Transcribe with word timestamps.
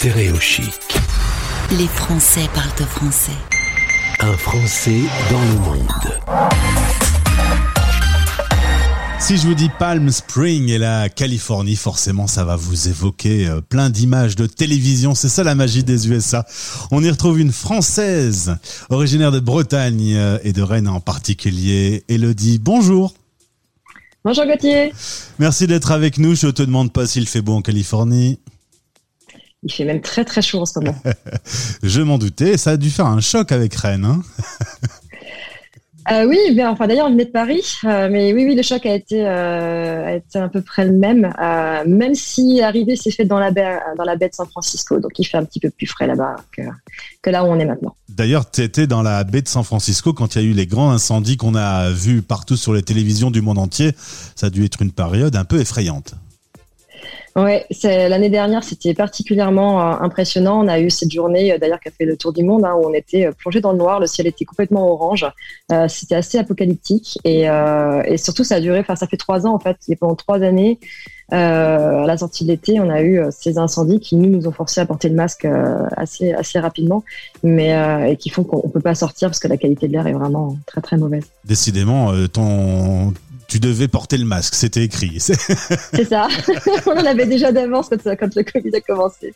Stéréochic. 0.00 0.78
Les 1.76 1.88
Français 1.88 2.48
parlent 2.54 2.86
français. 2.86 3.32
Un 4.20 4.36
Français 4.36 5.00
dans 5.28 5.42
le 5.42 5.58
monde. 5.58 6.20
Si 9.18 9.36
je 9.36 9.48
vous 9.48 9.54
dis 9.54 9.68
Palm 9.76 10.08
Spring 10.12 10.68
et 10.68 10.78
la 10.78 11.08
Californie, 11.08 11.74
forcément, 11.74 12.28
ça 12.28 12.44
va 12.44 12.54
vous 12.54 12.88
évoquer 12.88 13.48
euh, 13.48 13.60
plein 13.60 13.90
d'images 13.90 14.36
de 14.36 14.46
télévision. 14.46 15.16
C'est 15.16 15.28
ça 15.28 15.42
la 15.42 15.56
magie 15.56 15.82
des 15.82 16.08
USA. 16.08 16.46
On 16.92 17.02
y 17.02 17.10
retrouve 17.10 17.40
une 17.40 17.50
Française, 17.50 18.54
originaire 18.90 19.32
de 19.32 19.40
Bretagne 19.40 20.14
euh, 20.14 20.38
et 20.44 20.52
de 20.52 20.62
Rennes 20.62 20.86
en 20.86 21.00
particulier. 21.00 22.04
Elodie, 22.06 22.60
bonjour. 22.60 23.14
Bonjour 24.24 24.46
Gauthier. 24.46 24.92
Merci 25.40 25.66
d'être 25.66 25.90
avec 25.90 26.18
nous. 26.18 26.36
Je 26.36 26.46
te 26.46 26.62
demande 26.62 26.92
pas 26.92 27.04
s'il 27.04 27.26
fait 27.26 27.40
beau 27.40 27.54
en 27.54 27.62
Californie. 27.62 28.38
Il 29.64 29.72
fait 29.72 29.84
même 29.84 30.00
très 30.00 30.24
très 30.24 30.42
chaud 30.42 30.60
en 30.60 30.66
ce 30.66 30.78
moment. 30.78 30.94
je 31.82 32.00
m'en 32.00 32.18
doutais. 32.18 32.56
Ça 32.56 32.72
a 32.72 32.76
dû 32.76 32.90
faire 32.90 33.06
un 33.06 33.20
choc 33.20 33.50
avec 33.50 33.74
Rennes. 33.74 34.04
Hein 34.04 34.22
euh, 36.12 36.26
oui, 36.26 36.38
bien, 36.52 36.70
enfin 36.70 36.86
d'ailleurs 36.86 37.06
on 37.06 37.10
venait 37.10 37.24
de 37.24 37.30
Paris, 37.30 37.64
euh, 37.84 38.08
mais 38.10 38.32
oui, 38.32 38.44
oui, 38.46 38.54
le 38.54 38.62
choc 38.62 38.86
a 38.86 38.94
été, 38.94 39.26
euh, 39.26 40.06
a 40.06 40.12
été 40.14 40.38
à 40.38 40.48
peu 40.48 40.62
près 40.62 40.84
le 40.84 40.92
même, 40.92 41.34
même 41.86 42.14
si 42.14 42.60
l'arrivée 42.60 42.94
s'est 42.94 43.10
faite 43.10 43.26
dans 43.26 43.40
la 43.40 43.50
baie, 43.50 43.80
dans 43.96 44.04
la 44.04 44.14
baie 44.14 44.28
de 44.28 44.34
San 44.34 44.46
Francisco, 44.46 45.00
donc 45.00 45.18
il 45.18 45.24
fait 45.24 45.36
un 45.36 45.44
petit 45.44 45.60
peu 45.60 45.70
plus 45.70 45.86
frais 45.86 46.06
là-bas 46.06 46.36
que, 46.52 46.62
que 47.20 47.30
là 47.30 47.44
où 47.44 47.48
on 47.48 47.58
est 47.58 47.66
maintenant. 47.66 47.96
D'ailleurs, 48.08 48.48
tu 48.50 48.62
étais 48.62 48.86
dans 48.86 49.02
la 49.02 49.24
baie 49.24 49.42
de 49.42 49.48
San 49.48 49.64
Francisco 49.64 50.12
quand 50.12 50.36
il 50.36 50.42
y 50.42 50.44
a 50.44 50.48
eu 50.48 50.52
les 50.52 50.66
grands 50.66 50.90
incendies 50.92 51.36
qu'on 51.36 51.56
a 51.56 51.90
vus 51.90 52.22
partout 52.22 52.56
sur 52.56 52.72
les 52.72 52.82
télévisions 52.82 53.30
du 53.30 53.42
monde 53.42 53.58
entier. 53.58 53.92
Ça 54.36 54.46
a 54.46 54.50
dû 54.50 54.64
être 54.64 54.82
une 54.82 54.92
période 54.92 55.36
un 55.36 55.44
peu 55.44 55.60
effrayante. 55.60 56.14
Ouais, 57.38 57.66
l'année 57.84 58.30
dernière, 58.30 58.64
c'était 58.64 58.94
particulièrement 58.94 59.80
euh, 59.80 59.96
impressionnant. 60.00 60.64
On 60.64 60.68
a 60.68 60.80
eu 60.80 60.90
cette 60.90 61.12
journée, 61.12 61.52
euh, 61.52 61.58
d'ailleurs, 61.58 61.78
qui 61.78 61.88
a 61.88 61.92
fait 61.92 62.04
le 62.04 62.16
tour 62.16 62.32
du 62.32 62.42
monde, 62.42 62.64
hein, 62.64 62.74
où 62.74 62.84
on 62.84 62.92
était 62.92 63.26
euh, 63.26 63.32
plongé 63.32 63.60
dans 63.60 63.70
le 63.70 63.78
noir. 63.78 64.00
Le 64.00 64.08
ciel 64.08 64.26
était 64.26 64.44
complètement 64.44 64.90
orange. 64.90 65.24
c'était 65.88 66.16
assez 66.16 66.38
apocalyptique 66.38 67.18
et, 67.24 67.46
surtout, 68.16 68.42
ça 68.42 68.56
a 68.56 68.60
duré. 68.60 68.80
Enfin, 68.80 68.96
ça 68.96 69.06
fait 69.06 69.16
trois 69.16 69.46
ans 69.46 69.54
en 69.54 69.58
fait. 69.58 69.76
Et 69.88 69.96
pendant 69.96 70.16
trois 70.16 70.42
années, 70.42 70.78
à 71.30 72.04
la 72.06 72.16
sortie 72.16 72.44
de 72.44 72.50
l'été, 72.50 72.80
on 72.80 72.90
a 72.90 73.02
eu 73.02 73.20
ces 73.30 73.58
incendies 73.58 74.00
qui 74.00 74.16
nous 74.16 74.28
nous 74.30 74.48
ont 74.48 74.52
forcé 74.52 74.80
à 74.80 74.86
porter 74.86 75.08
le 75.08 75.14
masque 75.14 75.46
assez 75.96 76.32
assez 76.32 76.58
rapidement, 76.58 77.04
mais 77.42 78.16
qui 78.18 78.30
font 78.30 78.44
qu'on 78.44 78.68
peut 78.68 78.80
pas 78.80 78.94
sortir 78.94 79.28
parce 79.28 79.38
que 79.38 79.48
la 79.48 79.56
qualité 79.56 79.88
de 79.88 79.92
l'air 79.92 80.06
est 80.06 80.12
vraiment 80.12 80.56
très 80.66 80.80
très 80.80 80.96
mauvaise. 80.96 81.24
Décidément, 81.44 82.12
ton 82.32 83.12
tu 83.48 83.60
devais 83.60 83.88
porter 83.88 84.18
le 84.18 84.26
masque, 84.26 84.54
c'était 84.54 84.84
écrit. 84.84 85.14
C'est 85.18 86.08
ça. 86.08 86.28
On 86.86 86.92
en 86.92 87.06
avait 87.06 87.26
déjà 87.26 87.50
d'avance 87.50 87.88
quand, 87.88 88.02
quand 88.04 88.34
le 88.36 88.42
Covid 88.44 88.76
a 88.76 88.80
commencé. 88.82 89.34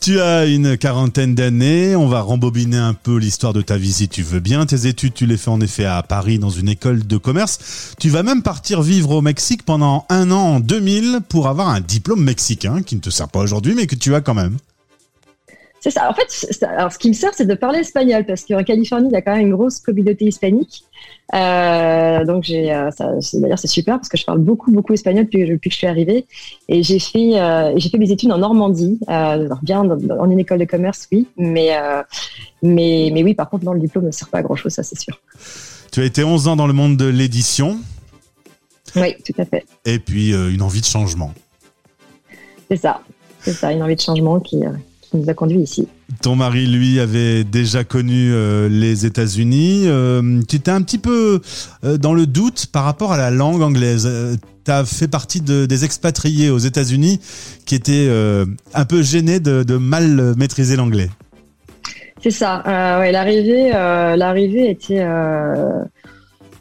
Tu 0.00 0.20
as 0.20 0.46
une 0.46 0.76
quarantaine 0.78 1.34
d'années, 1.34 1.94
on 1.94 2.08
va 2.08 2.22
rembobiner 2.22 2.78
un 2.78 2.94
peu 2.94 3.18
l'histoire 3.18 3.52
de 3.52 3.60
ta 3.60 3.76
vie 3.76 3.92
si 3.92 4.08
tu 4.08 4.22
veux 4.22 4.40
bien. 4.40 4.64
Tes 4.64 4.86
études, 4.86 5.12
tu 5.12 5.26
les 5.26 5.36
fais 5.36 5.50
en 5.50 5.60
effet 5.60 5.84
à 5.84 6.02
Paris 6.02 6.38
dans 6.38 6.48
une 6.48 6.70
école 6.70 7.06
de 7.06 7.16
commerce. 7.18 7.94
Tu 8.00 8.08
vas 8.08 8.22
même 8.22 8.42
partir 8.42 8.80
vivre 8.80 9.10
au 9.10 9.20
Mexique 9.20 9.62
pendant 9.62 10.06
un 10.08 10.30
an 10.30 10.54
en 10.54 10.60
2000 10.60 11.20
pour 11.28 11.48
avoir 11.48 11.68
un 11.68 11.80
diplôme 11.80 12.24
mexicain 12.24 12.82
qui 12.82 12.96
ne 12.96 13.00
te 13.00 13.10
sert 13.10 13.28
pas 13.28 13.40
aujourd'hui 13.40 13.74
mais 13.74 13.86
que 13.86 13.94
tu 13.94 14.14
as 14.14 14.22
quand 14.22 14.34
même. 14.34 14.56
C'est 15.80 15.90
ça. 15.90 16.10
En 16.10 16.12
fait, 16.12 16.64
alors 16.66 16.92
ce 16.92 16.98
qui 16.98 17.08
me 17.08 17.14
sert, 17.14 17.32
c'est 17.32 17.46
de 17.46 17.54
parler 17.54 17.78
espagnol 17.78 18.26
parce 18.26 18.44
qu'en 18.44 18.62
Californie, 18.62 19.08
il 19.08 19.12
y 19.12 19.16
a 19.16 19.22
quand 19.22 19.34
même 19.34 19.46
une 19.46 19.54
grosse 19.54 19.78
communauté 19.78 20.26
hispanique. 20.26 20.84
Euh, 21.34 22.24
donc 22.26 22.44
j'ai, 22.44 22.70
euh, 22.70 22.90
d'ailleurs, 23.34 23.58
c'est 23.58 23.66
super 23.66 23.96
parce 23.96 24.10
que 24.10 24.18
je 24.18 24.24
parle 24.26 24.40
beaucoup, 24.40 24.70
beaucoup 24.72 24.92
espagnol 24.92 25.24
depuis, 25.24 25.46
depuis 25.46 25.70
que 25.70 25.72
je 25.72 25.78
suis 25.78 25.86
arrivée. 25.86 26.26
Et 26.68 26.82
j'ai 26.82 26.98
fait, 26.98 27.40
euh, 27.40 27.72
j'ai 27.76 27.88
fait 27.88 27.96
mes 27.96 28.10
études 28.10 28.30
en 28.30 28.36
Normandie, 28.36 29.00
bien 29.62 29.80
en 29.80 30.30
une 30.30 30.38
école 30.38 30.58
de 30.58 30.66
commerce, 30.66 31.08
oui, 31.12 31.26
mais, 31.38 31.70
mais, 32.62 33.10
mais 33.14 33.22
oui, 33.22 33.34
par 33.34 33.48
contre, 33.48 33.64
dans 33.64 33.72
le 33.72 33.80
diplôme 33.80 34.04
ne 34.04 34.10
sert 34.10 34.28
pas 34.28 34.38
à 34.38 34.42
grand 34.42 34.56
chose, 34.56 34.72
ça 34.72 34.82
c'est 34.82 35.00
sûr. 35.00 35.18
Tu 35.90 36.02
as 36.02 36.04
été 36.04 36.22
11 36.22 36.46
ans 36.48 36.56
dans 36.56 36.66
le 36.66 36.74
monde 36.74 36.98
de 36.98 37.06
l'édition. 37.06 37.78
Oui, 38.96 39.14
tout 39.24 39.40
à 39.40 39.46
fait. 39.46 39.64
Et 39.86 39.98
puis 39.98 40.32
une 40.32 40.60
envie 40.60 40.82
de 40.82 40.86
changement. 40.86 41.32
C'est 42.68 42.76
ça, 42.76 43.00
c'est 43.40 43.54
ça, 43.54 43.72
une 43.72 43.82
envie 43.82 43.96
de 43.96 44.00
changement 44.00 44.40
qui 44.40 44.62
nous 45.14 45.28
a 45.28 45.34
conduit 45.34 45.60
ici. 45.60 45.88
Ton 46.22 46.36
mari, 46.36 46.66
lui, 46.66 47.00
avait 47.00 47.44
déjà 47.44 47.84
connu 47.84 48.32
euh, 48.32 48.68
les 48.68 49.06
États-Unis. 49.06 49.84
Euh, 49.86 50.40
tu 50.48 50.56
étais 50.56 50.70
un 50.70 50.82
petit 50.82 50.98
peu 50.98 51.40
euh, 51.84 51.96
dans 51.96 52.14
le 52.14 52.26
doute 52.26 52.66
par 52.66 52.84
rapport 52.84 53.12
à 53.12 53.16
la 53.16 53.30
langue 53.30 53.62
anglaise. 53.62 54.08
tu 54.64 54.70
as 54.70 54.84
fait 54.84 55.08
partie 55.08 55.40
de, 55.40 55.66
des 55.66 55.84
expatriés 55.84 56.50
aux 56.50 56.58
États-Unis 56.58 57.20
qui 57.66 57.74
étaient 57.74 58.08
un 58.74 58.84
peu 58.84 59.02
gênés 59.02 59.40
de, 59.40 59.62
de 59.62 59.76
mal 59.76 60.34
maîtriser 60.36 60.76
l'anglais. 60.76 61.08
C'est 62.22 62.30
ça. 62.30 62.98
ouais, 62.98 63.12
l'arrivée, 63.12 63.70
l'arrivée 63.70 64.70
était 64.70 65.02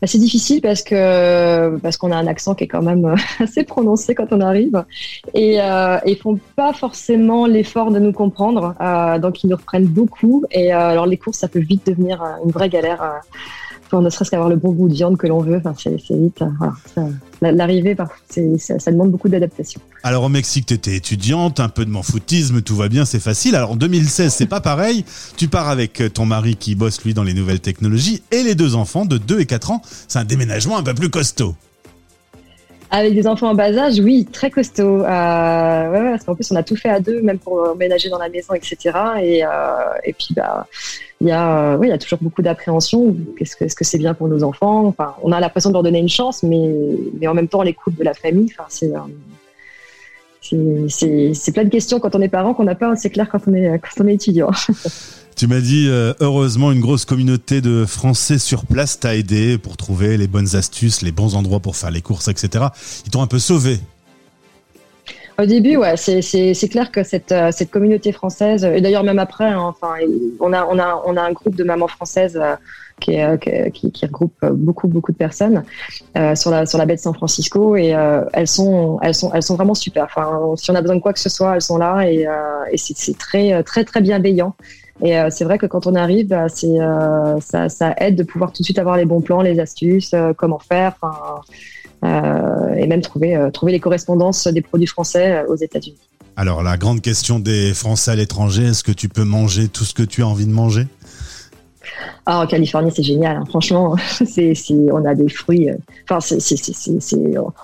c'est 0.08 0.18
difficile 0.18 0.62
parce 0.62 0.82
que 0.82 1.78
parce 1.80 1.98
qu'on 1.98 2.12
a 2.12 2.16
un 2.16 2.28
accent 2.28 2.56
qui 2.56 2.64
est 2.64 2.68
quand 2.68 2.82
même 2.82 3.16
assez 3.40 3.64
prononcé 3.64 4.16
quand 4.16 4.32
on 4.32 4.42
arrive. 4.42 4.84
Et 5.34 5.62
euh, 5.62 5.98
ils 6.06 6.18
font 6.18 6.40
pas 6.56 6.74
forcément 6.74 7.46
l'effort 7.46 7.92
de 7.92 8.00
nous 8.00 8.14
comprendre 8.14 8.76
euh, 8.82 9.20
donc 9.20 9.44
ils 9.44 9.50
nous 9.50 9.58
reprennent 9.58 9.88
beaucoup. 9.88 10.46
Et 10.52 10.74
euh, 10.74 10.90
alors 10.90 11.06
les 11.06 11.18
courses 11.18 11.40
ça 11.40 11.48
peut 11.48 11.60
vite 11.60 11.86
devenir 11.88 12.24
une 12.46 12.52
vraie 12.52 12.70
galère 12.70 13.22
euh, 13.94 14.02
ne 14.02 14.10
serait-ce 14.10 14.32
qu'avoir 14.32 14.50
le 14.50 14.56
bon 14.56 14.72
goût 14.72 14.88
de 14.88 14.94
viande 14.94 15.18
que 15.18 15.28
l'on 15.28 15.42
veut 15.42 15.62
c'est 15.78 15.96
vite 15.96 16.44
voilà, 16.60 17.56
l'arrivée, 17.56 17.96
ça, 18.58 18.92
demande 18.92 19.12
beaucoup 19.12 19.30
d'adaptation. 19.30 19.80
Alors 20.04 20.24
au 20.24 20.30
Mexique, 20.30 20.66
tu 20.68 20.74
étais 20.74 20.96
étudiante, 20.96 21.60
un 21.60 21.70
peu 21.70 21.86
de 21.86 21.90
manfoutisme, 21.90 22.62
tout 22.62 22.76
va 22.76 22.90
bien, 22.90 23.06
c'est 23.06 23.20
facile. 23.20 23.56
Alors 23.56 23.72
en 23.72 23.76
2016, 23.76 24.34
c'est 24.34 24.46
pas 24.46 24.62
pareil. 24.62 25.06
Tu 25.38 25.48
pars 25.48 25.70
avec 25.70 26.04
ton 26.14 26.26
mari 26.26 26.56
qui 26.56 26.76
bosse 26.76 27.04
lui 27.04 27.14
dans 27.14 27.24
les 27.24 27.34
nouvelles 27.34 27.62
technologies 27.62 28.22
et 28.32 28.44
les 28.44 28.56
deux 28.56 28.76
enfants 28.76 29.06
de 29.06 29.18
2 29.18 29.40
et 29.40 29.46
4 29.46 29.72
ans. 29.72 29.82
C'est 30.08 30.20
un 30.20 30.26
déménagement 30.26 30.78
un 30.78 30.84
peu 30.84 30.94
plus 30.94 31.10
costaud. 31.10 31.56
Avec 32.92 33.14
des 33.14 33.28
enfants 33.28 33.50
en 33.50 33.54
bas 33.54 33.78
âge, 33.78 34.00
oui, 34.00 34.26
très 34.26 34.50
costaud. 34.50 35.04
Euh, 35.04 35.92
ouais, 35.92 36.10
parce 36.12 36.24
qu'en 36.24 36.34
plus, 36.34 36.52
on 36.52 36.56
a 36.56 36.64
tout 36.64 36.76
fait 36.76 36.90
à 36.90 37.00
deux, 37.00 37.22
même 37.22 37.38
pour 37.38 37.70
emménager 37.70 38.10
dans 38.10 38.18
la 38.18 38.30
maison, 38.30 38.56
etc. 38.56 38.78
Et, 39.22 39.46
euh, 39.46 39.50
et 40.04 40.14
puis, 40.14 40.30
bah, 40.36 40.66
il 41.22 41.28
y 41.28 41.32
a, 41.32 41.76
oui, 41.78 41.88
il 41.88 41.90
y 41.92 41.94
a 41.94 42.00
toujours 42.00 42.18
beaucoup 42.20 42.42
d'appréhension. 42.42 43.16
Est-ce 43.40 43.76
que 43.76 43.84
c'est 43.84 44.00
bien 44.00 44.16
pour 44.16 44.28
nos 44.28 44.44
enfants? 44.44 44.96
On 45.22 45.32
a 45.32 45.40
l'impression 45.40 45.70
de 45.70 45.76
leur 45.76 45.84
donner 45.84 46.00
une 46.00 46.10
chance, 46.10 46.42
mais, 46.42 47.28
en 47.28 47.36
même 47.36 47.48
temps, 47.48 47.62
les 47.62 47.76
de 47.88 48.04
la 48.04 48.14
famille. 48.16 48.52
Euh, 50.54 50.88
c'est, 50.88 51.52
plein 51.52 51.66
de 51.66 51.70
questions 51.70 52.00
quand 52.00 52.16
on 52.16 52.22
est 52.22 52.30
parent 52.30 52.56
qu'on 52.56 52.64
n'a 52.64 52.76
pas, 52.76 52.96
c'est 52.96 53.12
clair 53.12 53.30
quand 53.30 53.42
on 53.48 54.08
est 54.08 54.14
étudiant. 54.14 54.50
Tu 55.40 55.48
m'as 55.48 55.62
dit, 55.62 55.88
euh, 55.88 56.14
heureusement, 56.20 56.70
une 56.74 56.82
grosse 56.82 57.06
communauté 57.06 57.62
de 57.62 57.86
Français 57.86 58.40
sur 58.40 58.66
place 58.66 59.00
t'a 59.00 59.16
aidé 59.16 59.58
pour 59.58 59.78
trouver 59.78 60.18
les 60.18 60.28
bonnes 60.28 60.58
astuces, 60.58 61.02
les 61.02 61.14
bons 61.14 61.38
endroits 61.38 61.62
pour 61.62 61.78
faire 61.78 61.92
les 61.92 62.02
courses, 62.02 62.28
etc. 62.28 62.66
Ils 63.06 63.10
t'ont 63.10 63.22
un 63.22 63.28
peu 63.28 63.40
sauvé. 63.40 63.78
Au 65.42 65.46
début, 65.46 65.78
ouais, 65.78 65.96
c'est 65.96 66.68
clair 66.70 66.92
que 66.92 67.04
cette, 67.04 67.32
euh, 67.32 67.52
cette 67.54 67.72
communauté 67.72 68.12
française, 68.12 68.66
et 68.66 68.82
d'ailleurs 68.82 69.06
même 69.06 69.18
après, 69.18 69.46
hein, 69.46 69.62
enfin, 69.62 69.94
on 70.42 70.52
a, 70.52 70.66
on, 70.66 70.78
a, 70.78 71.02
on 71.06 71.16
a 71.16 71.22
un 71.22 71.32
groupe 71.32 71.56
de 71.56 71.64
mamans 71.64 71.88
françaises 71.88 72.36
euh, 72.36 72.58
qui, 73.00 73.16
qui, 73.72 73.94
qui, 73.94 74.06
regroupe 74.08 74.46
beaucoup, 74.46 74.90
beaucoup 74.90 75.14
de 75.14 75.18
personnes 75.18 75.64
sur, 76.36 76.52
la, 76.52 76.66
sur 76.66 76.78
la 76.78 76.86
baie 76.86 76.98
de 76.98 77.00
San 77.00 77.14
Francisco 77.14 77.78
et 77.78 77.96
elles, 78.34 78.48
sont, 78.48 79.00
elles, 79.02 79.16
sont, 79.16 79.32
elles 79.34 79.42
sont 79.42 79.56
vraiment 79.56 79.74
super. 79.74 80.04
Enfin, 80.04 80.54
si 80.58 80.70
on 80.70 80.76
a 80.76 80.82
besoin 80.82 80.98
de 80.98 81.02
quoi 81.02 81.14
que 81.14 81.20
ce 81.22 81.30
soit, 81.30 81.56
elles 81.56 81.62
sont 81.62 81.78
là 81.78 82.02
et, 82.02 82.28
et 82.74 82.78
c'est 82.78 83.18
très, 83.18 83.64
très, 83.64 83.86
très 83.86 84.02
bienveillant. 84.02 84.54
Et 85.02 85.18
euh, 85.18 85.30
c'est 85.30 85.46
vrai 85.46 85.58
que 85.58 85.66
quand 85.66 85.88
on 85.88 85.96
arrive, 85.96 86.28
bah, 86.28 86.48
euh, 86.64 87.40
ça, 87.40 87.70
ça, 87.70 87.94
aide 87.98 88.16
de 88.16 88.24
pouvoir 88.24 88.52
tout 88.52 88.62
de 88.62 88.66
suite 88.66 88.80
avoir 88.80 88.98
les 88.98 89.06
bons 89.06 89.22
plans, 89.22 89.42
les 89.42 89.60
astuces, 89.60 90.14
euh, 90.14 90.34
comment 90.36 90.60
faire, 90.60 90.96
et 92.04 92.88
même 92.88 93.02
trouver, 93.02 93.50
trouver 93.54 93.74
les 93.74 93.80
correspondances 93.80 94.48
des 94.48 94.62
produits 94.62 94.88
français 94.88 95.44
aux 95.50 95.56
États-Unis. 95.56 95.98
Alors 96.38 96.64
la 96.64 96.78
grande 96.78 97.02
question 97.02 97.40
des 97.40 97.74
Français 97.74 98.12
à 98.12 98.16
l'étranger, 98.16 98.68
est-ce 98.68 98.84
que 98.86 98.94
tu 98.94 99.10
peux 99.10 99.26
manger 99.26 99.68
tout 99.68 99.84
ce 99.84 99.94
que 99.94 100.04
tu 100.04 100.24
as 100.24 100.28
envie 100.28 100.46
de 100.46 100.52
manger? 100.52 100.88
Ah, 102.26 102.42
en 102.42 102.48
Californie, 102.48 102.92
c'est 102.92 103.04
génial. 103.04 103.38
Hein. 103.38 103.44
Franchement, 103.48 103.96
c'est, 104.26 104.54
on 104.92 105.04
a 105.06 105.16
des 105.16 105.30
fruits. 105.30 105.70
Euh, 105.70 105.76
enfin, 106.10 106.20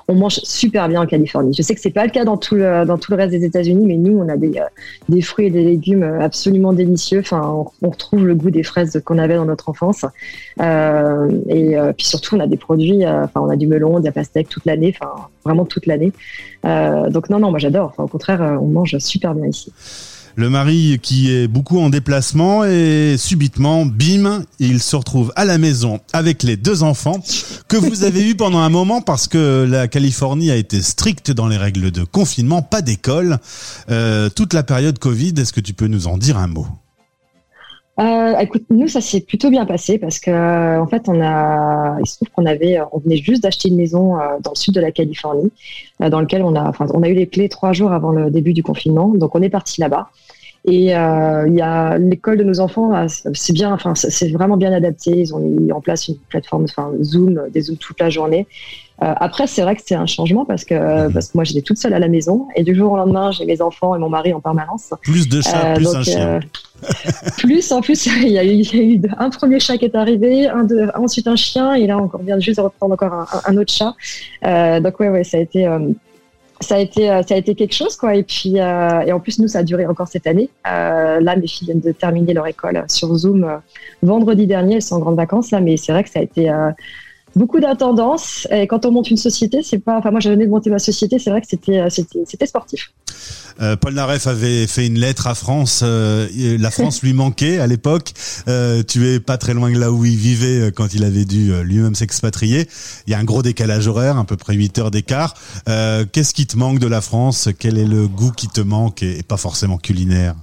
on 0.08 0.16
mange 0.16 0.40
super 0.44 0.88
bien 0.90 1.02
en 1.02 1.06
Californie. 1.06 1.54
Je 1.56 1.62
sais 1.62 1.76
que 1.76 1.82
c'est 1.82 1.92
pas 1.92 2.06
le 2.06 2.12
cas 2.12 2.26
dans 2.26 2.38
tout 2.38 2.56
le, 2.56 2.86
dans 2.86 2.98
tout 2.98 3.12
le 3.12 3.18
reste 3.18 3.32
des 3.32 3.46
États-Unis, 3.46 3.86
mais 3.86 3.98
nous, 3.98 4.18
on 4.18 4.28
a 4.28 4.38
des, 4.38 4.58
euh, 4.58 4.66
des 5.10 5.22
fruits 5.22 5.48
et 5.48 5.52
des 5.52 5.64
légumes 5.64 6.04
absolument 6.04 6.74
délicieux. 6.74 7.20
Enfin, 7.20 7.66
on, 7.82 7.90
retrouve 7.90 8.26
le 8.26 8.36
goût 8.36 8.50
des 8.50 8.64
fraises 8.64 9.02
qu'on 9.06 9.20
avait 9.20 9.36
dans 9.36 9.46
notre 9.46 9.70
enfance. 9.70 10.06
Euh, 10.60 11.30
et 11.50 11.76
puis 11.96 12.06
surtout, 12.06 12.36
on 12.36 12.40
a 12.40 12.48
des 12.48 12.58
produits. 12.58 13.06
enfin, 13.06 13.42
on 13.42 13.50
a 13.50 13.56
du 13.56 13.68
melon, 13.68 14.00
de 14.00 14.06
la 14.06 14.12
pastèque 14.12 14.50
toute 14.50 14.66
l'année. 14.66 14.96
Enfin, 15.00 15.28
vraiment 15.44 15.66
toute 15.66 15.86
l'année. 15.86 16.12
donc 16.64 17.30
non, 17.30 17.40
non, 17.40 17.52
moi 17.52 17.60
j'adore. 17.60 17.90
Enfin, 17.92 18.04
au 18.04 18.08
contraire, 18.08 18.58
on 18.62 18.68
mange 18.68 18.98
super 18.98 19.36
bien 19.36 19.48
ici. 19.48 19.72
Le 20.38 20.50
mari 20.50 21.00
qui 21.02 21.32
est 21.32 21.48
beaucoup 21.48 21.80
en 21.80 21.90
déplacement 21.90 22.66
et 22.66 23.16
subitement, 23.18 23.86
bim, 23.86 24.44
il 24.60 24.82
se 24.82 24.98
retrouve 24.98 25.32
à 25.38 25.46
la 25.46 25.58
maison 25.58 26.02
avec 26.12 26.44
les 26.44 26.58
deux 26.58 26.84
enfants 26.84 27.22
que 27.70 27.78
vous 27.78 28.04
avez 28.04 28.30
eu 28.30 28.36
pendant 28.36 28.60
un 28.60 28.70
moment 28.70 29.00
parce 29.00 29.30
que 29.30 29.66
la 29.70 29.88
Californie 29.88 30.52
a 30.52 30.58
été 30.58 30.82
stricte 30.82 31.32
dans 31.32 31.48
les 31.48 31.56
règles 31.56 31.90
de 31.90 32.04
confinement, 32.04 32.62
pas 32.62 32.82
d'école, 32.82 33.38
euh, 33.90 34.30
toute 34.30 34.54
la 34.54 34.64
période 34.64 35.00
Covid. 35.00 35.34
Est-ce 35.38 35.54
que 35.54 35.62
tu 35.62 35.74
peux 35.74 35.88
nous 35.88 36.08
en 36.08 36.18
dire 36.18 36.38
un 36.38 36.48
mot? 36.48 36.68
Euh, 37.98 38.38
écoute, 38.40 38.64
nous 38.70 38.90
ça 38.90 39.00
s'est 39.00 39.22
plutôt 39.22 39.50
bien 39.50 39.66
passé 39.66 39.98
parce 39.98 40.20
que 40.20 40.30
euh, 40.30 40.82
en 40.82 40.88
fait 40.88 41.08
on 41.08 41.22
a, 41.22 41.98
il 42.02 42.08
se 42.08 42.18
trouve 42.18 42.30
qu'on 42.30 42.46
avait, 42.46 42.78
on 42.92 43.00
venait 43.00 43.16
juste 43.16 43.44
d'acheter 43.44 43.70
une 43.70 43.78
maison 43.78 44.20
euh, 44.20 44.38
dans 44.42 44.52
le 44.52 44.58
sud 44.58 44.74
de 44.76 44.82
la 44.82 44.92
Californie, 44.92 45.50
euh, 46.02 46.10
dans 46.10 46.20
lequel 46.20 46.44
on 46.44 46.56
a, 46.56 46.68
enfin 46.68 46.88
on 46.94 47.04
a 47.04 47.08
eu 47.08 47.14
les 47.14 47.28
clés 47.28 47.48
trois 47.48 47.72
jours 47.72 47.94
avant 47.94 48.12
le 48.12 48.30
début 48.30 48.52
du 48.52 48.64
confinement, 48.64 49.08
donc 49.08 49.34
on 49.34 49.42
est 49.42 49.50
parti 49.50 49.80
là-bas. 49.80 50.10
Et 50.68 50.86
il 50.86 51.54
y 51.56 51.62
a 51.62 51.98
l'école 51.98 52.38
de 52.38 52.44
nos 52.44 52.60
enfants, 52.60 53.08
c'est 53.34 53.54
bien, 53.54 53.72
enfin 53.72 53.94
c'est 53.96 54.30
vraiment 54.32 54.58
bien 54.58 54.74
adapté. 54.74 55.12
Ils 55.12 55.34
ont 55.36 55.40
mis 55.40 55.72
en 55.72 55.82
place 55.82 56.08
une 56.08 56.18
plateforme, 56.30 56.64
enfin 56.64 56.92
Zoom, 57.04 57.40
des 57.54 57.62
Zoom 57.62 57.78
toute 57.78 58.00
la 58.00 58.10
journée. 58.10 58.48
Euh, 59.04 59.14
après, 59.18 59.46
c'est 59.46 59.62
vrai 59.62 59.76
que 59.76 59.82
c'est 59.86 59.96
un 59.96 60.06
changement 60.06 60.46
parce 60.46 60.64
que, 60.64 60.74
euh, 60.74 61.10
parce 61.10 61.28
que 61.28 61.32
moi, 61.38 61.44
j'étais 61.44 61.62
toute 61.62 61.78
seule 61.78 61.94
à 61.94 62.00
la 62.00 62.08
maison 62.08 62.48
et 62.56 62.64
du 62.64 62.74
jour 62.74 62.94
au 62.94 62.96
lendemain, 62.96 63.30
j'ai 63.32 63.46
mes 63.46 63.62
enfants 63.62 63.94
et 63.94 64.00
mon 64.00 64.08
mari 64.08 64.34
en 64.34 64.40
permanence. 64.40 64.94
Plus 65.02 65.28
de 65.28 65.42
chats, 65.42 65.72
Euh, 65.72 65.76
plus 65.76 65.84
donc, 65.84 65.96
un 65.96 66.04
chien. 66.04 66.28
euh, 66.30 66.40
plus, 67.38 67.72
en 67.74 67.82
plus, 67.82 68.06
il 68.06 68.30
y, 68.30 68.38
a 68.40 68.44
eu, 68.46 68.48
il 68.48 68.74
y 68.76 68.80
a 68.80 68.84
eu 68.84 69.02
un 69.18 69.30
premier 69.30 69.60
chat 69.60 69.78
qui 69.78 69.84
est 69.84 69.96
arrivé, 69.96 70.48
un 70.48 70.66
ensuite 70.96 71.28
un 71.28 71.36
chien 71.36 71.74
et 71.74 71.88
là, 71.88 71.98
on 71.98 72.10
vient 72.20 72.40
juste 72.40 72.58
de 72.58 72.64
reprendre 72.64 72.94
encore 72.94 73.14
un, 73.14 73.28
un 73.46 73.58
autre 73.58 73.74
chat. 73.74 73.94
Euh, 74.46 74.80
donc, 74.80 74.98
ouais, 75.02 75.10
ouais, 75.10 75.26
ça 75.26 75.38
a 75.38 75.42
été. 75.42 75.68
Ça 76.62 76.76
a 76.76 76.80
été 76.80 77.10
euh, 77.10 77.22
ça 77.24 77.36
a 77.36 77.38
été 77.38 77.56
quelque 77.56 77.74
chose 77.74 77.96
quoi. 77.96 78.16
Et 78.16 78.24
puis 78.24 78.60
euh, 78.60 79.02
et 79.02 79.12
en 79.12 79.20
plus 79.20 79.40
nous 79.40 79.48
ça 79.48 79.60
a 79.60 79.64
duré 79.64 79.86
encore 79.86 80.08
cette 80.08 80.28
année. 80.28 80.50
Euh, 80.68 81.20
là 81.20 81.36
mes 81.36 81.48
filles 81.48 81.68
viennent 81.68 81.80
de 81.82 81.92
terminer 81.92 82.34
leur 82.34 82.48
école 82.48 82.84
sur 82.88 83.14
Zoom 83.16 83.44
euh, 83.44 83.58
vendredi 84.02 84.48
dernier 84.48 84.76
elles 84.76 84.82
sont 84.82 84.96
en 84.96 85.00
grandes 85.00 85.18
vacances 85.18 85.52
là 85.52 85.60
mais 85.60 85.78
c'est 85.78 85.92
vrai 85.92 86.04
que 86.04 86.10
ça 86.10 86.20
a 86.20 86.24
été 86.24 86.50
euh, 86.50 86.72
beaucoup 87.36 87.60
d'attendance 87.60 88.48
et 88.52 88.66
quand 88.68 88.86
on 88.86 88.92
monte 88.92 89.10
une 89.10 89.18
société 89.18 89.62
c'est 89.62 89.80
pas 89.80 89.98
enfin 89.98 90.12
moi 90.12 90.20
je 90.20 90.30
venais 90.30 90.46
de 90.46 90.52
monter 90.52 90.70
ma 90.70 90.80
société 90.80 91.20
c'est 91.20 91.30
vrai 91.30 91.42
que 91.42 91.48
c'était 91.48 91.80
euh, 91.80 92.46
sportif 92.46 92.92
Euh, 93.62 93.76
Paul 93.78 93.94
Naref 93.94 94.28
avait 94.28 94.68
fait 94.68 94.86
une 94.86 95.00
lettre 95.00 95.28
à 95.28 95.36
France. 95.36 95.82
euh, 95.84 96.28
la 96.60 96.72
France 96.72 97.02
lui 97.02 97.14
manquait 97.14 97.60
à 97.60 97.68
l'époque. 97.68 98.12
Tu 98.88 99.08
es 99.08 99.20
pas 99.20 99.38
très 99.38 99.54
loin 99.54 99.72
de 99.72 99.80
là 99.80 99.92
où 99.92 100.04
il 100.04 100.18
vivait 100.18 100.72
quand 100.76 100.94
il 100.94 101.04
avait 101.06 101.24
dû 101.26 101.54
lui-même 101.64 101.96
s'expatrier. 101.96 102.68
Il 103.08 103.12
y 103.12 103.14
a 103.14 103.20
un 103.20 103.24
gros 103.24 103.42
décalage 103.42 103.88
horaire, 103.88 104.18
à 104.18 104.26
peu 104.26 104.36
près 104.36 104.54
8 104.56 104.80
heures 104.80 104.92
d'écart. 104.92 105.36
Qu'est-ce 105.66 106.34
qui 106.34 106.48
te 106.48 106.58
manque 106.58 106.80
de 106.80 106.88
la 106.88 107.00
France? 107.00 107.48
Quel 107.58 107.78
est 107.78 107.86
le 107.86 108.08
goût 108.10 108.32
qui 108.32 108.50
te 108.50 108.62
manque 108.62 109.04
et 109.04 109.24
pas 109.24 109.38
forcément 109.38 109.78
culinaire? 109.78 110.36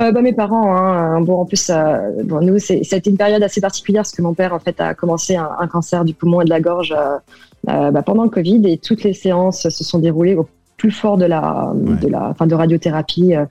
Euh, 0.00 0.12
bah, 0.12 0.20
mes 0.22 0.32
parents, 0.32 0.76
hein, 0.76 1.20
bon, 1.22 1.40
en 1.40 1.44
plus, 1.46 1.70
euh, 1.70 2.22
bon, 2.24 2.40
nous, 2.40 2.58
c'est, 2.58 2.84
ça 2.84 2.96
a 2.96 2.98
été 2.98 3.10
une 3.10 3.16
période 3.16 3.42
assez 3.42 3.60
particulière 3.60 4.02
parce 4.02 4.12
que 4.12 4.22
mon 4.22 4.34
père, 4.34 4.52
en 4.52 4.58
fait, 4.58 4.80
a 4.80 4.94
commencé 4.94 5.36
un, 5.36 5.48
un 5.58 5.66
cancer 5.66 6.04
du 6.04 6.12
poumon 6.14 6.42
et 6.42 6.44
de 6.44 6.50
la 6.50 6.60
gorge 6.60 6.94
euh, 6.96 7.16
euh, 7.68 7.90
bah, 7.90 8.02
pendant 8.02 8.24
le 8.24 8.30
Covid 8.30 8.62
et 8.70 8.78
toutes 8.78 9.02
les 9.04 9.14
séances 9.14 9.68
se 9.68 9.84
sont 9.84 9.98
déroulées 9.98 10.34
au 10.34 10.46
plus 10.76 10.90
fort 10.90 11.16
de 11.16 11.24
la, 11.24 11.72
Ouais. 11.74 11.96
de 11.96 12.08
la, 12.08 12.28
enfin, 12.28 12.46
de 12.46 12.54
radiothérapie, 12.54 13.34
euh, 13.34 13.46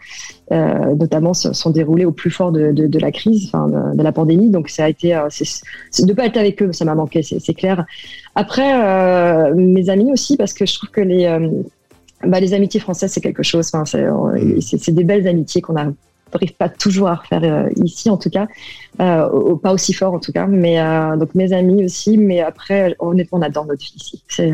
euh, 0.51 0.93
notamment, 0.95 1.33
se 1.33 1.53
sont 1.53 1.71
déroulées 1.71 2.05
au 2.05 2.11
plus 2.11 2.29
fort 2.29 2.51
de, 2.51 2.71
de, 2.71 2.85
de 2.85 2.99
la 2.99 3.11
crise, 3.11 3.47
enfin, 3.47 3.67
de, 3.67 3.97
de 3.97 4.03
la 4.03 4.11
pandémie. 4.11 4.51
Donc, 4.51 4.69
ça 4.69 4.85
a 4.85 4.89
été, 4.89 5.15
euh, 5.15 5.25
c'est, 5.31 5.45
c'est 5.89 6.05
de 6.05 6.13
pas 6.13 6.27
être 6.27 6.37
avec 6.37 6.61
eux, 6.61 6.71
ça 6.71 6.85
m'a 6.85 6.93
manqué, 6.93 7.23
c'est, 7.23 7.39
c'est 7.39 7.55
clair. 7.55 7.83
Après, 8.35 8.71
euh, 8.75 9.55
mes 9.55 9.89
amis 9.89 10.11
aussi, 10.11 10.37
parce 10.37 10.53
que 10.53 10.67
je 10.67 10.75
trouve 10.75 10.91
que 10.91 11.01
les, 11.01 11.25
euh, 11.25 11.49
bah, 12.27 12.39
les 12.39 12.53
amitiés 12.53 12.79
françaises, 12.79 13.11
c'est 13.13 13.21
quelque 13.21 13.41
chose. 13.43 13.71
Enfin, 13.73 13.85
c'est, 13.85 14.03
euh, 14.03 14.59
c'est, 14.61 14.77
c'est 14.77 14.91
des 14.91 15.03
belles 15.03 15.27
amitiés 15.27 15.61
qu'on 15.61 15.77
a 15.77 15.85
n'arrive 16.35 16.55
pas 16.55 16.69
toujours 16.69 17.07
à 17.07 17.15
refaire 17.15 17.43
euh, 17.43 17.69
ici 17.83 18.09
en 18.09 18.17
tout 18.17 18.29
cas, 18.29 18.47
euh, 18.99 19.55
pas 19.55 19.73
aussi 19.73 19.93
fort 19.93 20.13
en 20.13 20.19
tout 20.19 20.31
cas. 20.31 20.47
Mais 20.47 20.79
euh, 20.79 21.15
donc 21.17 21.35
mes 21.35 21.53
amis 21.53 21.83
aussi, 21.85 22.17
mais 22.17 22.41
après 22.41 22.95
honnêtement 22.99 23.39
on 23.39 23.41
adore 23.41 23.65
notre 23.65 23.81
vie 23.81 23.93
ici. 23.95 24.23
C'est 24.27 24.51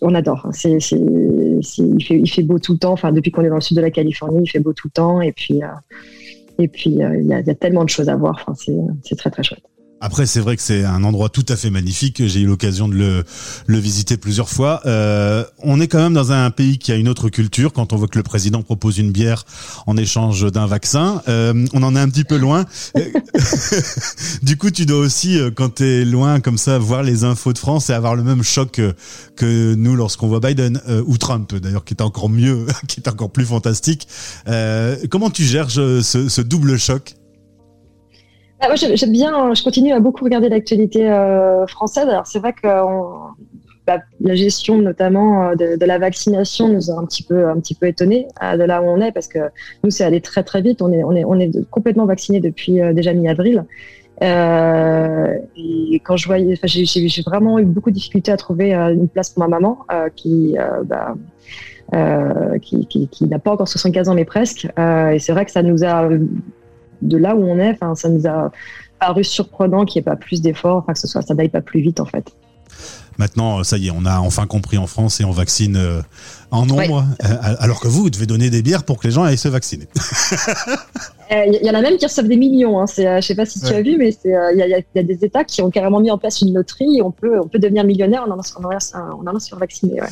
on 0.00 0.14
adore. 0.14 0.48
C'est, 0.52 0.80
c'est, 0.80 0.96
il, 0.96 2.30
fait, 2.30 2.42
beau 2.42 2.58
tout 2.58 2.72
le 2.72 2.78
temps. 2.78 2.92
Enfin 2.92 3.12
depuis 3.12 3.30
qu'on 3.30 3.42
est 3.42 3.50
dans 3.50 3.56
le 3.56 3.60
sud 3.60 3.76
de 3.76 3.82
la 3.82 3.90
Californie, 3.90 4.42
il 4.44 4.48
fait 4.48 4.58
beau 4.58 4.72
tout 4.72 4.88
le 4.88 4.92
temps. 4.92 5.20
Et 5.20 5.32
puis 5.32 5.60
et 6.58 6.68
puis 6.68 6.90
il 6.90 6.96
y, 6.96 7.02
a, 7.02 7.40
y 7.40 7.50
a 7.50 7.54
tellement 7.54 7.84
de 7.84 7.90
choses 7.90 8.08
à 8.08 8.16
voir. 8.16 8.38
Enfin 8.40 8.54
c'est, 8.54 8.76
c'est 9.02 9.16
très 9.16 9.30
très 9.30 9.42
chouette. 9.42 9.69
Après, 10.00 10.24
c'est 10.24 10.40
vrai 10.40 10.56
que 10.56 10.62
c'est 10.62 10.84
un 10.84 11.04
endroit 11.04 11.28
tout 11.28 11.44
à 11.48 11.56
fait 11.56 11.68
magnifique. 11.68 12.26
J'ai 12.26 12.40
eu 12.40 12.46
l'occasion 12.46 12.88
de 12.88 12.94
le, 12.94 13.24
le 13.66 13.78
visiter 13.78 14.16
plusieurs 14.16 14.48
fois. 14.48 14.80
Euh, 14.86 15.44
on 15.58 15.78
est 15.78 15.88
quand 15.88 15.98
même 15.98 16.14
dans 16.14 16.32
un 16.32 16.50
pays 16.50 16.78
qui 16.78 16.90
a 16.90 16.96
une 16.96 17.08
autre 17.08 17.28
culture. 17.28 17.74
Quand 17.74 17.92
on 17.92 17.96
voit 17.96 18.08
que 18.08 18.16
le 18.16 18.22
président 18.22 18.62
propose 18.62 18.96
une 18.98 19.12
bière 19.12 19.44
en 19.86 19.98
échange 19.98 20.50
d'un 20.50 20.66
vaccin, 20.66 21.22
euh, 21.28 21.66
on 21.74 21.82
en 21.82 21.94
est 21.96 22.00
un 22.00 22.08
petit 22.08 22.24
peu 22.24 22.38
loin. 22.38 22.64
du 24.42 24.56
coup, 24.56 24.70
tu 24.70 24.86
dois 24.86 25.00
aussi, 25.00 25.38
euh, 25.38 25.50
quand 25.54 25.76
tu 25.76 25.84
es 25.84 26.04
loin 26.06 26.40
comme 26.40 26.58
ça, 26.58 26.78
voir 26.78 27.02
les 27.02 27.24
infos 27.24 27.52
de 27.52 27.58
France 27.58 27.90
et 27.90 27.92
avoir 27.92 28.16
le 28.16 28.22
même 28.22 28.42
choc 28.42 28.80
que, 29.36 29.74
nous 29.74 29.96
lorsqu'on 29.96 30.28
voit 30.28 30.40
Biden 30.40 30.80
euh, 30.88 31.02
ou 31.06 31.18
Trump, 31.18 31.54
d'ailleurs, 31.54 31.84
qui 31.84 31.94
est 31.94 32.02
encore 32.02 32.30
mieux, 32.30 32.66
qui 32.88 33.00
est 33.00 33.08
encore 33.08 33.30
plus 33.30 33.44
fantastique. 33.44 34.08
Euh, 34.48 34.96
comment 35.10 35.30
tu 35.30 35.44
gères 35.44 35.70
ce, 35.70 36.00
ce 36.02 36.40
double 36.40 36.78
choc? 36.78 37.16
Ah, 38.60 38.74
j'aime 38.74 39.12
bien, 39.12 39.54
je 39.54 39.62
continue 39.62 39.92
à 39.92 40.00
beaucoup 40.00 40.24
regarder 40.24 40.50
l'actualité 40.50 41.08
euh, 41.10 41.66
française. 41.66 42.08
Alors, 42.08 42.26
c'est 42.26 42.40
vrai 42.40 42.52
que 42.52 42.68
bah, 43.86 43.98
la 44.20 44.34
gestion, 44.34 44.78
notamment 44.78 45.48
euh, 45.48 45.54
de, 45.54 45.84
la 45.84 45.98
vaccination, 45.98 46.68
nous 46.68 46.90
a 46.90 46.94
un 46.98 47.06
petit 47.06 47.22
peu, 47.22 47.48
un 47.48 47.58
petit 47.58 47.74
peu 47.74 47.86
étonné 47.86 48.26
de 48.42 48.62
là 48.62 48.82
où 48.82 48.86
on 48.86 49.00
est, 49.00 49.12
parce 49.12 49.28
que 49.28 49.38
nous, 49.82 49.90
c'est 49.90 50.04
allé 50.04 50.20
très 50.20 50.42
très 50.42 50.60
vite. 50.60 50.82
On 50.82 50.92
est, 50.92 51.50
complètement 51.70 52.04
vaccinés 52.04 52.40
depuis 52.40 52.80
euh, 52.80 52.92
déjà 52.92 53.14
mi-avril. 53.14 53.64
Euh, 54.22 55.38
et 55.56 56.00
quand 56.04 56.18
je 56.18 56.26
voyais, 56.26 56.54
j'ai- 56.64 57.22
vraiment 57.22 57.58
eu 57.58 57.64
beaucoup 57.64 57.90
de 57.90 57.94
difficultés 57.94 58.30
à 58.30 58.36
trouver 58.36 58.74
euh, 58.74 58.92
une 58.92 59.08
place 59.08 59.30
pour 59.30 59.40
ma 59.40 59.48
maman, 59.48 59.78
euh, 59.90 60.10
qui, 60.14 60.56
euh, 60.58 60.82
bah, 60.84 61.14
euh, 61.94 62.58
qui, 62.58 62.86
qui, 62.86 63.24
n'a 63.26 63.38
pas 63.38 63.52
encore 63.52 63.66
75 63.66 64.10
ans, 64.10 64.14
mais 64.14 64.24
presque. 64.26 64.68
Euh, 64.78 65.10
et 65.10 65.18
c'est 65.18 65.32
vrai 65.32 65.46
que 65.46 65.50
ça 65.50 65.62
nous 65.62 65.82
a 65.84 66.08
de 67.02 67.16
là 67.16 67.34
où 67.36 67.42
on 67.44 67.58
est, 67.58 67.70
enfin, 67.70 67.94
ça 67.94 68.08
nous 68.08 68.26
a 68.26 68.50
paru 68.98 69.24
surprenant 69.24 69.84
qu'il 69.84 70.00
n'y 70.00 70.02
ait 70.02 70.10
pas 70.10 70.16
plus 70.16 70.42
d'efforts, 70.42 70.76
enfin, 70.78 70.92
que 70.92 70.98
ce 70.98 71.06
soit, 71.06 71.22
ça 71.22 71.34
n'aille 71.34 71.48
pas 71.48 71.60
plus 71.62 71.80
vite, 71.80 72.00
en 72.00 72.06
fait. 72.06 72.32
Maintenant, 73.18 73.62
ça 73.64 73.76
y 73.76 73.88
est, 73.88 73.90
on 73.90 74.06
a 74.06 74.18
enfin 74.20 74.46
compris 74.46 74.78
en 74.78 74.86
France 74.86 75.20
et 75.20 75.24
on 75.24 75.30
vaccine 75.30 75.76
euh, 75.76 76.00
en 76.50 76.64
nombre, 76.64 77.04
euh, 77.24 77.36
alors 77.58 77.80
que 77.80 77.88
vous, 77.88 78.02
vous 78.04 78.10
devez 78.10 78.24
donner 78.24 78.48
des 78.48 78.62
bières 78.62 78.84
pour 78.84 78.98
que 78.98 79.06
les 79.06 79.10
gens 79.12 79.24
aillent 79.24 79.36
se 79.38 79.48
vacciner. 79.48 79.86
Euh, 81.32 81.44
Il 81.46 81.64
y 81.64 81.70
en 81.70 81.74
a 81.74 81.80
même 81.80 81.96
qui 81.96 82.04
reçoivent 82.04 82.26
des 82.26 82.36
millions. 82.36 82.80
Hein. 82.80 82.88
C'est, 82.88 83.06
euh, 83.06 83.20
je 83.20 83.26
sais 83.28 83.36
pas 83.36 83.46
si 83.46 83.60
tu 83.60 83.66
Ouais. 83.66 83.76
as 83.76 83.82
vu, 83.82 83.96
mais 83.96 84.08
euh, 84.26 84.50
il 84.52 84.58
y, 84.58 84.62
a, 84.62 84.78
y 84.78 84.84
y 84.96 85.04
des 85.04 85.24
États 85.24 85.44
qui 85.44 85.62
ont 85.62 85.70
carrément 85.70 86.00
mis 86.00 86.10
en 86.10 86.18
place 86.18 86.40
une 86.42 86.52
loterie 86.52 86.96
et 86.98 87.02
on 87.02 87.12
peut, 87.12 87.38
on 87.38 87.46
peut 87.46 87.60
devenir 87.60 87.84
millionnaire 87.84 88.22
en 88.22 88.32
allant, 88.32 88.42
en 88.56 88.68
allant, 88.68 88.78
en 89.16 89.26
allant 89.28 89.38
se 89.38 89.48
faire 89.48 89.58
vacciner. 89.60 90.00
Ouais. 90.00 90.08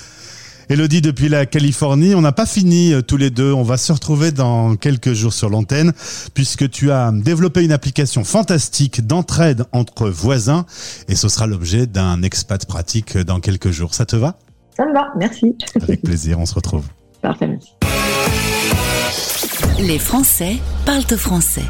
Elodie, 0.70 1.00
depuis 1.00 1.31
la 1.31 1.47
Californie, 1.47 2.15
on 2.15 2.20
n'a 2.20 2.32
pas 2.32 2.44
fini 2.44 2.93
euh, 2.93 3.00
tous 3.00 3.17
les 3.17 3.31
deux. 3.31 3.53
On 3.53 3.62
va 3.62 3.79
se 3.79 3.91
retrouver 3.91 4.32
dans 4.32 4.76
quelques 4.76 5.15
jours 5.15 5.32
sur 5.32 5.49
l'antenne, 5.49 5.92
puisque 6.35 6.69
tu 6.69 6.90
as 6.90 7.11
développé 7.11 7.64
une 7.64 7.73
application 7.73 8.23
fantastique 8.23 9.07
d'entraide 9.07 9.64
entre 9.73 10.11
voisins, 10.11 10.66
et 11.09 11.14
ce 11.14 11.28
sera 11.28 11.47
l'objet 11.47 11.87
d'un 11.87 12.23
expat 12.23 12.66
pratique 12.66 13.16
dans 13.16 13.40
quelques 13.40 13.71
jours. 13.71 13.95
Ça 13.95 14.04
te 14.04 14.16
va? 14.16 14.38
Ça 14.76 14.85
me 14.85 14.92
va, 14.92 15.09
merci. 15.16 15.57
Avec 15.81 16.02
plaisir, 16.02 16.38
on 16.38 16.45
se 16.45 16.54
retrouve. 16.54 16.85
Parfait, 17.23 17.49
merci. 17.49 17.71
Les 19.81 19.99
Français 19.99 20.59
parlent 20.85 21.02
français. 21.16 21.64